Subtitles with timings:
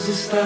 [0.00, 0.42] Deus está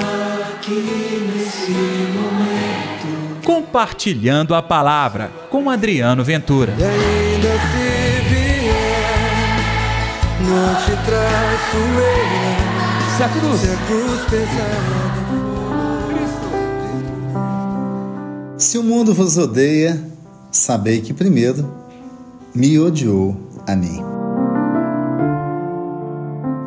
[0.57, 3.43] aqui nesse momento.
[3.45, 6.75] Compartilhando a palavra com Adriano Ventura.
[6.77, 9.57] E ainda se vier,
[10.41, 13.17] não te traço eu.
[13.17, 15.25] Se a cruz, Se a cruz pesada
[18.59, 20.03] Se o mundo vos odeia,
[20.51, 21.73] sabei que primeiro
[22.53, 23.37] me odiou
[23.69, 24.03] a mim.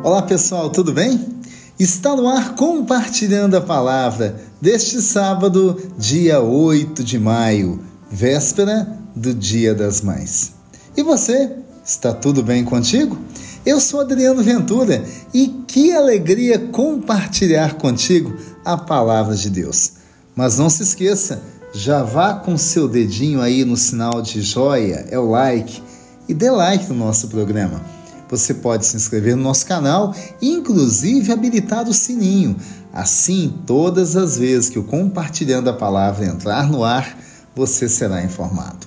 [0.02, 1.37] Olá pessoal, tudo bem?
[1.78, 9.76] Está no ar compartilhando a palavra deste sábado, dia 8 de maio, véspera do Dia
[9.76, 10.54] das Mães.
[10.96, 11.52] E você,
[11.84, 13.16] está tudo bem contigo?
[13.64, 19.92] Eu sou Adriano Ventura e que alegria compartilhar contigo a palavra de Deus.
[20.34, 21.40] Mas não se esqueça,
[21.72, 25.80] já vá com seu dedinho aí no sinal de joia, é o like,
[26.28, 27.97] e dê like no nosso programa.
[28.30, 32.56] Você pode se inscrever no nosso canal e, inclusive, habilitar o sininho.
[32.92, 37.18] Assim, todas as vezes que o Compartilhando a Palavra entrar no ar,
[37.54, 38.86] você será informado.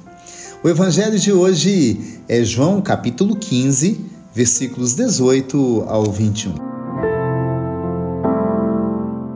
[0.64, 4.00] O evangelho de hoje é João capítulo 15,
[4.34, 6.54] versículos 18 ao 21.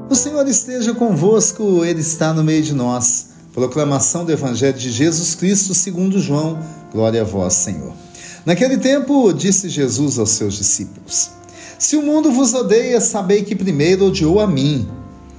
[0.09, 3.29] O Senhor esteja convosco, Ele está no meio de nós.
[3.53, 6.59] Proclamação do Evangelho de Jesus Cristo segundo João.
[6.91, 8.04] Glória a vós, Senhor.
[8.45, 11.31] Naquele tempo, disse Jesus aos seus discípulos:
[11.79, 14.87] Se o mundo vos odeia, sabei que primeiro odiou a mim.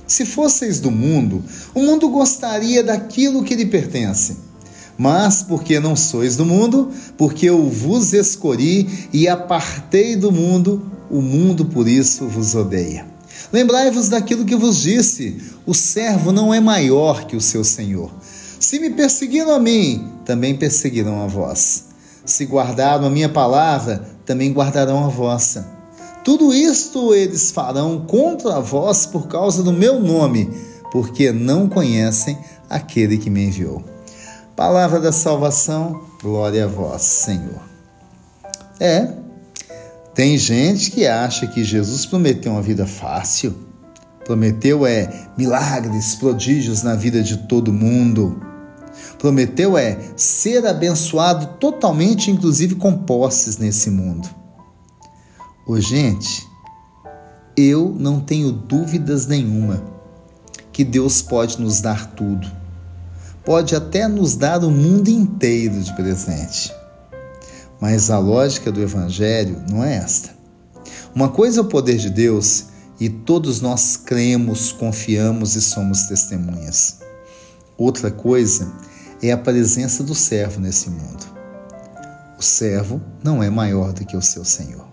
[0.06, 4.36] Se fosseis do mundo, o mundo gostaria daquilo que lhe pertence.
[4.98, 11.20] Mas porque não sois do mundo, porque eu vos escolhi e apartei do mundo, o
[11.20, 13.06] mundo por isso vos odeia.
[13.52, 18.10] Lembrai-vos daquilo que vos disse: o servo não é maior que o seu senhor.
[18.58, 21.85] Se me perseguiram a mim, também perseguirão a vós.
[22.26, 25.66] Se guardaram a minha palavra, também guardarão a vossa.
[26.24, 30.50] Tudo isto eles farão contra vós por causa do meu nome,
[30.90, 32.36] porque não conhecem
[32.68, 33.82] aquele que me enviou.
[34.56, 37.62] Palavra da salvação, glória a vós, Senhor.
[38.80, 39.08] É,
[40.14, 43.54] tem gente que acha que Jesus prometeu uma vida fácil.
[44.24, 48.40] Prometeu é milagres, prodígios na vida de todo mundo.
[49.18, 54.28] Prometeu é ser abençoado totalmente, inclusive com posses nesse mundo.
[55.66, 56.46] Ô, gente,
[57.56, 59.82] eu não tenho dúvidas nenhuma
[60.72, 62.46] que Deus pode nos dar tudo.
[63.44, 66.72] Pode até nos dar o mundo inteiro de presente.
[67.80, 70.30] Mas a lógica do Evangelho não é esta.
[71.14, 72.66] Uma coisa é o poder de Deus
[73.00, 77.05] e todos nós cremos, confiamos e somos testemunhas.
[77.78, 78.72] Outra coisa
[79.22, 81.26] é a presença do servo nesse mundo.
[82.38, 84.86] O servo não é maior do que o seu Senhor.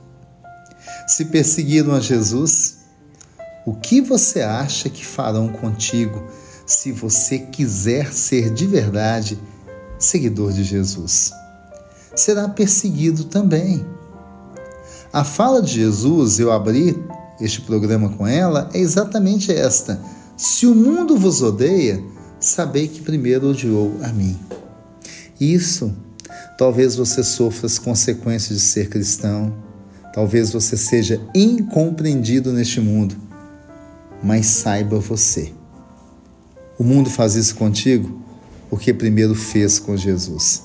[1.08, 2.78] Se perseguiram a Jesus,
[3.66, 6.24] o que você acha que farão contigo
[6.66, 9.40] se você quiser ser de verdade
[9.98, 11.32] seguidor de Jesus?
[12.16, 13.86] Será perseguido também.
[15.12, 17.02] A fala de Jesus, eu abri
[17.40, 20.02] este programa com ela, é exatamente esta:
[20.36, 22.04] Se o mundo vos odeia,
[22.46, 24.38] sabei que primeiro odiou a mim.
[25.40, 25.94] Isso,
[26.58, 29.54] talvez você sofra as consequências de ser cristão,
[30.14, 33.16] talvez você seja incompreendido neste mundo,
[34.22, 35.54] mas saiba você.
[36.78, 38.22] O mundo faz isso contigo
[38.70, 40.64] porque primeiro fez com Jesus.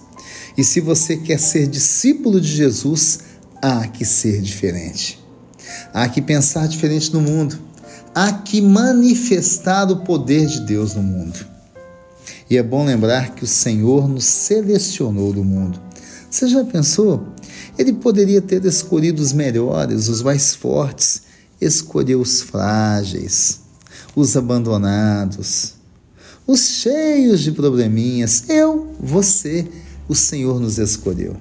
[0.56, 3.20] E se você quer ser discípulo de Jesus,
[3.62, 5.22] há que ser diferente.
[5.92, 7.58] Há que pensar diferente no mundo.
[8.14, 11.57] Há que manifestar o poder de Deus no mundo.
[12.50, 15.80] E é bom lembrar que o Senhor nos selecionou do mundo.
[16.30, 17.26] Você já pensou?
[17.78, 21.22] Ele poderia ter escolhido os melhores, os mais fortes,
[21.60, 23.60] escolheu os frágeis,
[24.16, 25.74] os abandonados,
[26.46, 28.48] os cheios de probleminhas.
[28.48, 29.66] Eu, você,
[30.08, 31.36] o Senhor nos escolheu.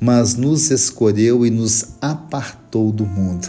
[0.00, 3.48] Mas nos escolheu e nos apartou do mundo.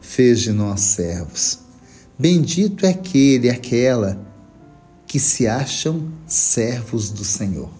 [0.00, 1.58] Fez de nós servos.
[2.18, 4.25] Bendito é aquele, aquela
[5.16, 7.70] que se acham servos do Senhor.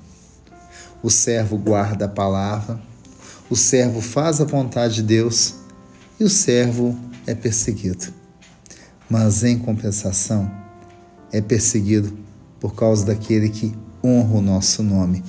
[1.02, 2.80] O servo guarda a palavra,
[3.50, 5.56] o servo faz a vontade de Deus
[6.18, 8.06] e o servo é perseguido.
[9.06, 10.50] Mas em compensação,
[11.30, 12.16] é perseguido
[12.58, 15.22] por causa daquele que honra o nosso nome,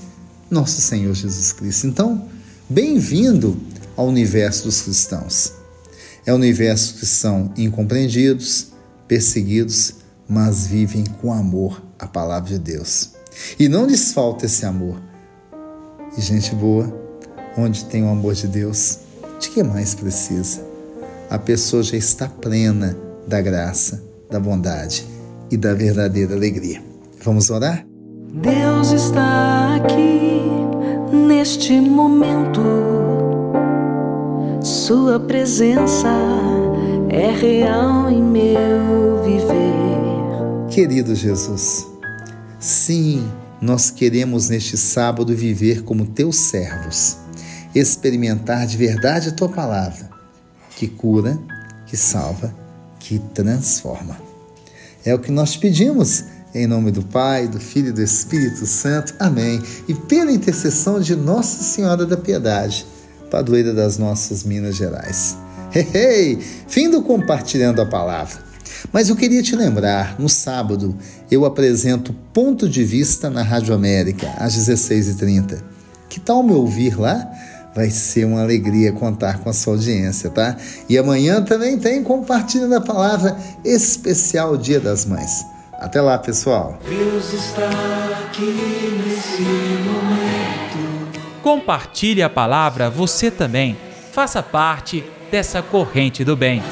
[0.49, 1.87] nosso Senhor Jesus Cristo.
[1.87, 2.25] Então,
[2.69, 3.59] bem-vindo
[3.97, 5.51] ao universo dos cristãos.
[6.25, 8.67] É o universo que são incompreendidos,
[9.09, 9.95] perseguidos,
[10.25, 13.11] mas vivem com amor a palavra de Deus.
[13.59, 14.97] E não lhes falta esse amor.
[16.17, 16.91] E gente boa,
[17.57, 18.99] onde tem o amor de Deus,
[19.39, 20.65] de que mais precisa?
[21.29, 22.97] A pessoa já está plena
[23.27, 25.05] da graça, da bondade
[25.51, 26.81] e da verdadeira alegria.
[27.23, 27.85] Vamos orar?
[28.33, 30.41] Deus está aqui
[31.11, 32.61] neste momento.
[34.61, 36.09] Sua presença
[37.09, 39.76] é real em meu viver.
[40.77, 41.87] Querido Jesus,
[42.59, 43.27] sim,
[43.59, 47.17] nós queremos neste sábado viver como teus servos,
[47.73, 50.07] experimentar de verdade a tua palavra,
[50.75, 51.35] que cura,
[51.87, 52.53] que salva,
[52.99, 54.19] que transforma.
[55.03, 59.15] É o que nós pedimos, em nome do Pai, do Filho e do Espírito Santo.
[59.17, 59.59] Amém.
[59.87, 62.85] E pela intercessão de Nossa Senhora da Piedade,
[63.31, 65.37] padroeira das nossas Minas Gerais.
[65.73, 66.39] Hey, hey!
[66.67, 68.45] Fim do compartilhando a palavra.
[68.91, 70.95] Mas eu queria te lembrar, no sábado
[71.29, 75.61] eu apresento Ponto de Vista na Rádio América, às 16h30.
[76.09, 77.29] Que tal me ouvir lá?
[77.75, 80.57] Vai ser uma alegria contar com a sua audiência, tá?
[80.89, 85.45] E amanhã também tem Compartilhando a Palavra especial Dia das Mães.
[85.73, 86.79] Até lá, pessoal.
[86.89, 87.69] Deus está
[88.25, 88.45] aqui
[89.05, 89.43] nesse
[89.83, 90.07] momento.
[91.43, 93.77] Compartilhe a palavra você também.
[94.11, 96.63] Faça parte dessa corrente do bem.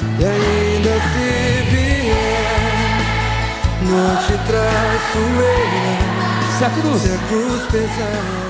[3.86, 6.58] Não te traço eu.
[6.58, 8.45] Se a cruz Se a cruz pesada